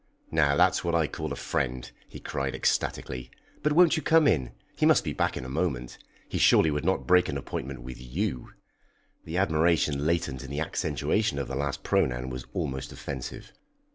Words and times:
"Now 0.31 0.55
that's 0.57 0.83
what 0.83 0.95
I 0.95 1.05
call 1.05 1.31
a 1.31 1.35
friend!" 1.35 1.91
he 2.09 2.19
cried 2.19 2.55
ecstatically. 2.55 3.29
"But 3.61 3.73
won't 3.73 3.97
you 3.97 4.01
come 4.01 4.27
in? 4.27 4.51
He 4.75 4.83
must 4.87 5.03
be 5.03 5.13
back 5.13 5.37
in 5.37 5.45
a 5.45 5.47
moment. 5.47 5.99
He 6.27 6.39
surely 6.39 6.71
would 6.71 6.83
not 6.83 7.05
break 7.05 7.29
an 7.29 7.37
appointment 7.37 7.83
with 7.83 8.01
you." 8.01 8.49
The 9.25 9.37
admiration 9.37 10.07
latent 10.07 10.43
in 10.43 10.49
the 10.49 10.59
accentuation 10.61 11.37
of 11.37 11.47
the 11.47 11.55
last 11.55 11.83
pronoun 11.83 12.31
was 12.31 12.47
almost 12.51 12.91
offensive. 12.91 13.53